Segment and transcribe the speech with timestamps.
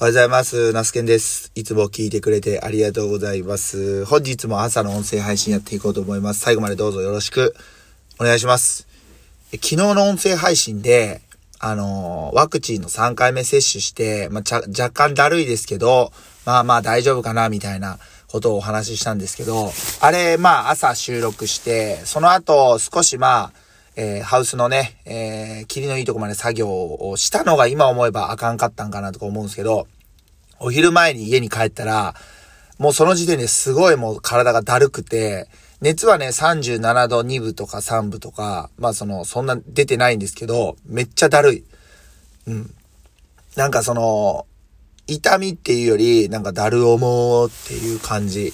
[0.00, 0.72] おはようございます。
[0.72, 1.50] ナスケンです。
[1.56, 4.04] いつも聞いてくれてありがとうございます。
[4.04, 6.40] 本日も朝の音声配信やっていこうと思います。
[6.40, 7.56] 最後までどうぞよろしく
[8.20, 8.86] お願いします。
[9.50, 11.20] 昨日の音声配信で、
[11.58, 16.12] あのワクチンの3回目接種して、まあ、若干だるいですけど、
[16.46, 23.52] まあまあ大丈夫かな、みたいなことをお話ししたんですけど、あれ、まあ朝収録して、その後少しまあ、
[24.00, 29.88] えーハウスのね、えー、霧のいいとこまで作業をしたのが今思えばあかんかったんかなとか思うんですけど、
[30.60, 32.14] お昼前に家に帰ったら、
[32.78, 35.48] もうその時点ですごいもう体がだるくて、
[35.80, 41.64] 熱はね、37度2分とか3分とか、まあその、そんな出てないんですけど、めっちゃだるい。
[42.46, 42.74] うん。
[43.56, 44.46] なんかその、
[45.08, 48.52] 痛みっていうより、なんかだるおもっていう感じ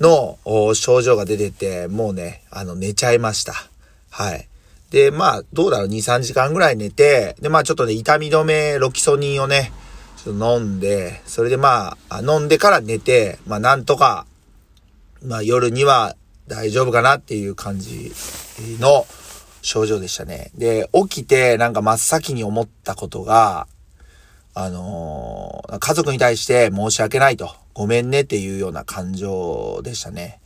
[0.00, 0.36] の
[0.74, 3.54] 症状が出てて、もうね、あの、寝ちゃいました。
[4.10, 4.48] はい。
[4.90, 9.72] で、まあ、どうだろう、2、3時間ぐらい寝て、で、まあちょっとね、痛み止め、ロキソニンをね、
[10.16, 14.26] ちょっと飲んで、それでまあ、飲んでから寝て、まあなんとか、
[15.22, 16.14] まあ夜には
[16.46, 18.12] 大丈夫かなっていう感じ
[18.80, 19.06] の
[19.62, 20.52] 症状でしたね。
[20.54, 23.66] で、起きてなんか真っ先に思ったことが、
[24.54, 30.40] あのー家族に対して申し訳ないと、ごめんねっていうような感情でしたね。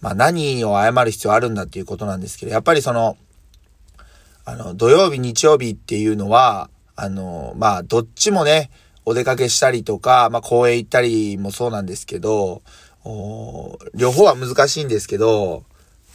[0.00, 3.16] まあ何を謝る必要あるんだっていうことなんですけど、やっぱりその、
[4.48, 8.70] あの、土曜日、日曜日っていうのは、あの、まあ、どっちもね、
[9.04, 12.62] お出かけしたりとか、まあ、公園行ったりもそうなんですけど、
[13.94, 15.64] 両方は難しいんですけど、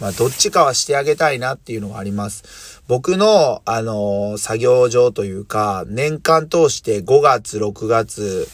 [0.00, 2.82] まあ、どっちかはしてあげたいなっていうのがあります。
[2.86, 8.48] 僕の、あの作業上というか、年間通して5月、6月、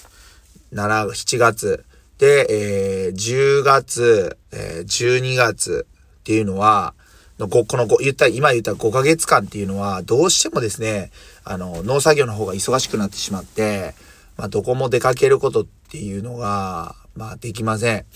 [0.72, 1.84] 7、7月、
[2.16, 5.86] で、えー10月、えー12月
[6.20, 6.94] っていうのは、
[7.38, 11.10] のこのご言った、今言った5ヶ月間っていうのは、どうしてもですね、
[11.44, 13.94] あの、農作業の方が忙しくなってしまって、
[14.36, 18.06] まあ、どこも出かけることっていうのが、まあ、できません。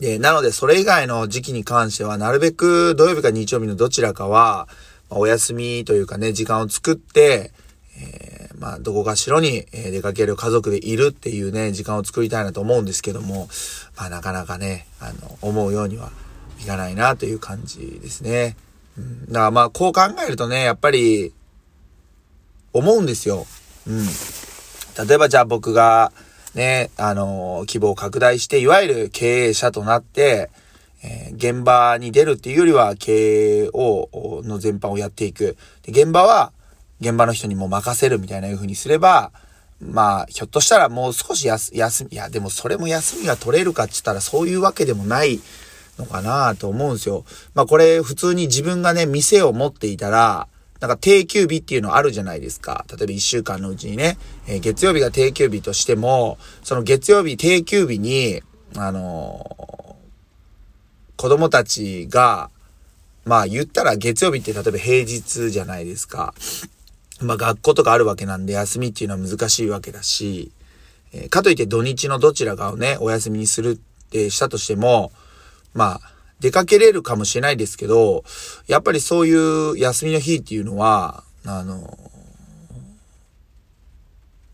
[0.00, 4.68] で、なので、それ以外の時期に関しては、なるべく土曜日か日曜日のどちらかは、
[5.08, 7.52] まお休みというかね、時間を作って、
[7.98, 13.48] えーまあ、どこかしろに出かける家族でいるっていうね、時間を作りたいなと思うんですけども、
[13.96, 16.10] まあ、なかなかね、あの、思うようには
[16.60, 18.56] いかないなという感じですね。
[18.98, 21.32] うん、だからまあ、こう考えるとね、やっぱり、
[22.72, 23.46] 思うんですよ。
[23.86, 24.06] うん。
[25.08, 26.12] 例えばじゃあ僕が、
[26.54, 30.50] ね、あの、規模を拡大して、いわゆる経営者となって、
[31.02, 35.56] えー現場に出るっていうよりは経営を、の全般をやっていく。
[35.82, 36.52] で現場は、
[37.00, 39.32] 現場の人にも任せるみたいな風にすれば、
[39.80, 45.40] まあ、ひょっとしたらもう少し、休み、いや、でもそれも休みが取れるかって言ったらそういうわけでもない
[45.98, 47.24] のかなと思うんですよ。
[47.54, 50.48] まあこれ普通に自分がね、店を持っていたら、
[50.80, 52.84] なんか定休日っていうのあるじゃないですか。
[52.88, 58.42] 例えば1週間のうちにね、えー月曜日が定休日としても、その月曜日定休日に、
[58.76, 59.76] あのー
[61.16, 62.50] 子供たちが、
[63.24, 66.34] まあ言ったら月曜日って例えば平日じゃないですか。
[67.22, 70.52] まあ学校とかあるわけなんで休みっていうのは難しいわけだし、
[71.14, 75.10] えーかといって土日のどちらかをね、お休みにするってしたとしても、
[75.76, 78.24] まあ、出かけれるかもしれないですけど、
[78.66, 81.98] やっぱりそういう休みの日っていうのは、あの、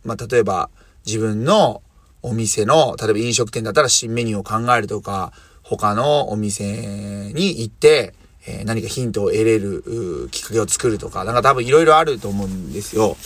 [0.05, 0.69] まあ、例えば
[1.07, 1.83] 自分の
[2.23, 8.15] お店の、例えば飲食店だったら新メニューを考えるとか、他のお店に行って、
[8.47, 13.17] えー何かヒントを得れるきっかけを作るとか、なんか多分いろいろあると思うんですよ。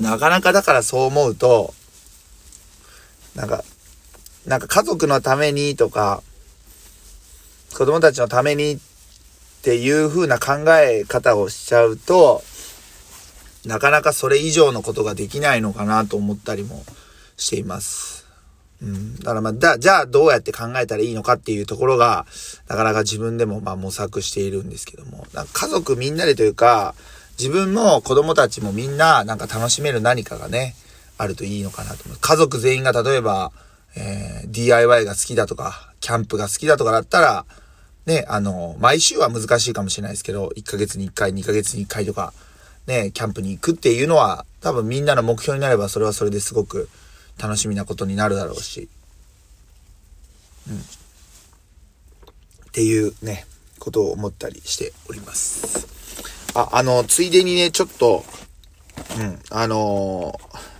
[0.00, 1.74] なかなかだからそう思うと、
[3.34, 3.64] なんか、
[4.46, 6.22] なんか家族のためにとか、
[7.80, 8.78] 子供たちのためにっ
[9.62, 12.42] ていう風な考え方をしちゃうと、
[13.64, 16.84] なかなかそれ以上のことができないのかなと思ったりも
[17.38, 18.26] しています。
[18.82, 19.16] うん。
[19.16, 22.26] だからまあ、だ、じゃあどうやって考えたらいいのかっていうところが、
[22.68, 26.94] なかなか自分でもまあ模索しているんですけども、なんか家族みんなでというか、
[27.38, 30.74] 自分も子供たちもみんななんか楽しめる何かがね、
[31.16, 32.18] あるといいのかなと思う。
[32.20, 33.52] 家族全員が例えば、
[33.96, 37.46] えー DIY が好きだとか、キャンプが好きだとかだったら、
[38.06, 42.32] ね、あの、毎週は難しいかもしれないですけど、1ヶ月に1回、2ヶ月に1回とか、
[42.86, 46.88] ね、キャンプに行くっていうのは、多分みんなの目標になれば、それはそれですごく
[47.38, 48.88] 楽しみなことになるだろうし、
[50.68, 50.78] うん。
[50.78, 50.80] っ
[52.72, 53.46] ていうね、
[53.78, 55.86] ことを思ったりしております。
[56.54, 58.24] あ、あの、ついでにね、ちょっと、
[59.18, 60.70] うん、あのー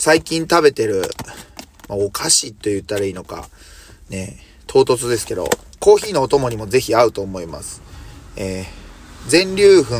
[0.00, 1.02] 最近食べてる、
[1.90, 3.50] まあ、お菓子と言ったらいいのか、
[4.08, 5.46] ね、唐突ですけど、
[5.80, 7.82] コーヒーのお供にもぜひ合うと思います。
[8.36, 9.94] えー、全粒粉、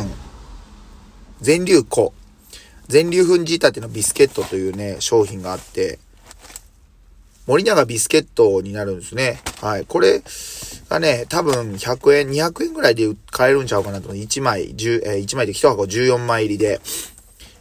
[1.40, 2.12] 全粒粉
[2.90, 6.00] 全粒粉仕立てのビスケットというね、商品があって、
[7.46, 9.40] 森永ビスケットになるんですね。
[9.62, 9.86] はい。
[9.86, 10.22] これ
[10.88, 14.12] がね、多分100円、200円ぐらいで買えるんちゃうかなと。
[14.12, 16.80] 1枚、10、えー、1枚で1箱14枚入りで。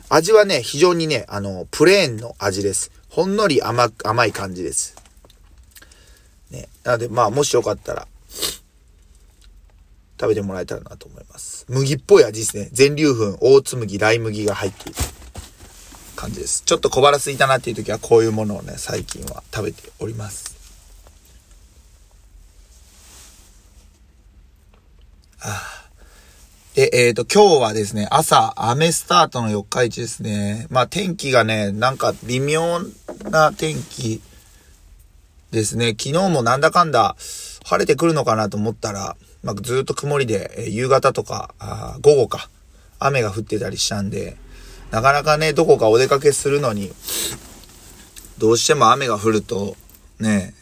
[0.10, 2.92] 味はね、非常にね、あの、プレーンの味です。
[3.08, 4.99] ほんのり甘、甘い感じです。
[6.52, 6.68] ね。
[6.84, 8.08] なので、まあ、もしよかったら、
[10.20, 11.66] 食べてもらえたらなと思います。
[11.70, 12.70] 麦っぽい味ですね。
[12.74, 15.00] 全粒粉、大津麦、ライ麦が入っている
[16.16, 16.64] 感じです。
[16.66, 20.58] ちょっと小腹すいたなっていう時はこういうものをね、最近は食べております。
[25.42, 25.80] ああ
[26.76, 30.68] で、えっ、ー、と、今日はですね、朝、雨スタートの四日市ですね。
[30.70, 32.80] まあ、天気がね、なんか微妙
[33.30, 34.22] な天気
[35.52, 35.90] ですね。
[35.90, 37.16] 昨日もなんだかんだ
[37.66, 42.50] 晴れてくるのかなと思ったら、まあ、ずっと曇りで、え、夕方とか、あ午後か、
[43.00, 44.38] 雨が降ってたりしたんで、
[44.92, 46.92] なかなかね、どこかお出かけするのに、
[48.38, 49.76] どうしても雨が降ると、
[50.20, 50.54] ね、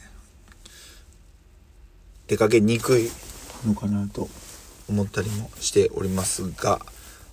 [2.27, 3.09] 出かけにくい
[3.65, 4.29] のかなと
[4.89, 6.79] 思ったりもしておりますが、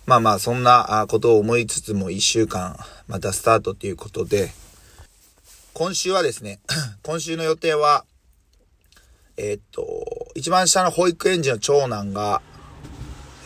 [0.06, 2.76] まあまあ、そんなことを思いつつも1週間、
[3.08, 4.52] またスタートということで、
[5.76, 6.60] 今週はですね、
[7.02, 8.04] 今週の予定は、
[9.36, 12.42] えー、っと、一番下の保育園児の長男が、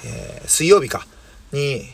[0.05, 1.07] えー、水曜日か、
[1.53, 1.85] に、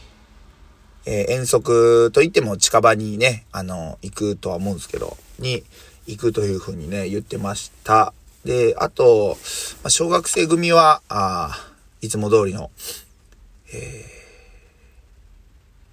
[1.07, 5.63] えー、遠足といっても近場にね、あの、行くとは思うんですけど、に
[6.09, 8.13] 行くというふうにね、言ってました。
[8.45, 9.39] で、あと、
[9.85, 11.57] まあ、小学生組は、あ
[12.01, 12.73] いつも通りの、
[13.73, 14.05] え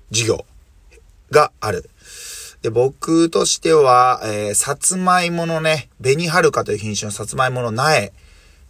[0.10, 0.46] ー、授業
[1.30, 1.88] がある。
[2.62, 8.14] で、僕としては、えー、さつまいものね、紅はるかという品種のさつまいもの苗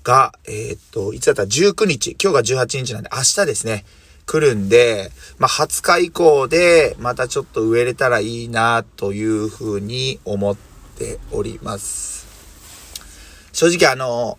[0.04, 1.42] が、えー、っと、いつだった？
[1.44, 3.84] ら19日、今日が18日なんで明日ですね、
[4.26, 10.56] 来るんで、まあ、20日以降で、またちょっと植えれたらいいな、というふうに思っ
[10.98, 12.28] ております。
[13.52, 14.38] 正直あの、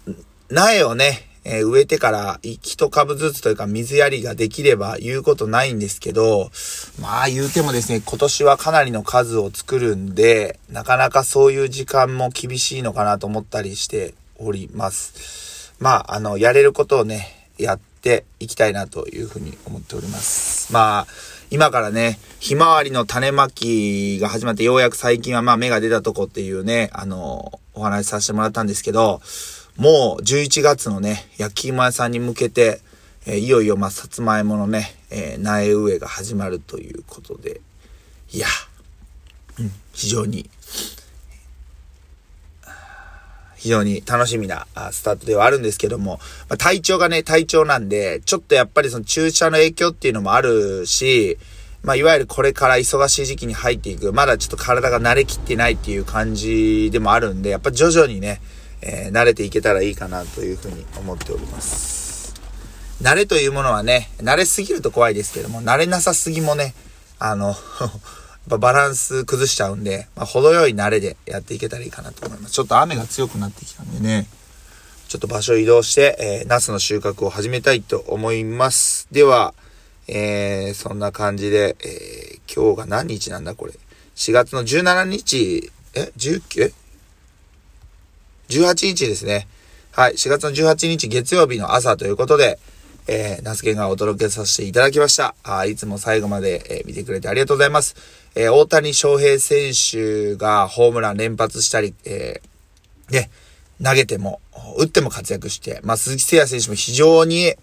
[0.48, 6.50] 苗をね、えー、植えてから一株ずつというか水やりができれば言うことないんですけど、
[7.00, 15.74] まあ言うてもですね、今年はかなりの数を作るんで、なかなかそういう時間も厳しいのかなと思ったりしております。
[15.80, 20.72] まあ、あの、やれることをね、やっていきたいなというふうに思っております。
[20.72, 21.06] まあ、
[21.50, 29.20] 今からね、ひまわりの種まきが始まってようやく最近はまあ芽が出たとこっていうね、あの、お話しさせてもらったんですけど、
[29.76, 32.80] もう11月のね、焼き芋屋さんに向けて、
[33.26, 37.60] えー、いよいよまあ、さつまいものね、えー、苗植えが始まるということで、
[38.32, 38.46] いや、
[39.58, 40.50] うん、非常に、
[43.56, 51.38] 非常に楽しみなスタートではあるんですけども、まあ、体調がね、体調なんで、ちょっとやっぱりその注射の影響っていうのもあるし、
[51.82, 58.40] まあ、いわゆるこれから忙しい時期に入っていく、まだちょっと体が慣れきってないっていう感じでもあるんで、やっぱ徐々にね、
[58.82, 62.34] えー、慣れていけたらいいかなというふうに思っております。
[63.00, 66.74] 慣れというものはね、慣れすぎると怖いですけども、慣れなさすぎもね、
[67.18, 67.56] あの
[68.46, 72.54] バランス崩しちゃうんで、まあ、程よい慣れでやっていけたらいいかなと思います。
[72.54, 74.26] ちょっと雨が強くなってきたんでね、
[75.08, 79.08] ちょっと場所移動して、えー、ナスの収穫を始めたいと思います。
[79.12, 79.54] では、
[80.08, 83.72] えー、そんな感じで、えー、今日が何日なんだこれ
[84.16, 86.72] ？4月の17日、え ?19?
[88.60, 89.48] 18日ですね。
[89.92, 92.58] はい、4月の18日月曜日の朝ということで、
[93.08, 95.34] えー、ナスケがお届けさせていただきました。
[95.42, 97.96] あいつも最後まで、えー、見てくれてありがとうございます。
[98.34, 103.30] えー、大谷翔平選手がホームラン連発したり、えー、ね、
[103.82, 104.40] 投げても、
[104.78, 107.54] 打っても活躍して、まあ、鈴木誠也選手も非常に、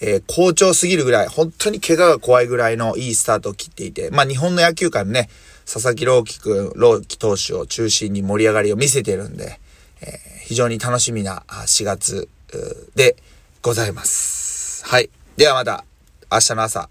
[0.00, 5.28] えー、好調すぎるぐらい、本当に怪我が怖いぐらいのいいスタートを切っていて、まあ、日本の野球界もね、
[5.70, 9.60] 佐々木朗希君、朗希投手を中心に盛り上がりを見せてるんで、
[10.02, 12.28] えー、非常に楽しみな4月
[12.94, 13.16] で
[13.62, 14.84] ございます。
[14.86, 15.10] はい。
[15.36, 15.84] ではまた
[16.30, 16.88] 明日の朝、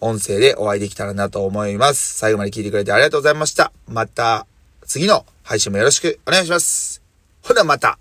[0.00, 2.14] 音声でお会いできたらなと思います。
[2.18, 3.72] 最後まで聞いてくれてありがとうございました。
[3.88, 4.46] また
[4.86, 7.02] 次の配信もよろしくお願いします。
[7.42, 7.98] ほなまた。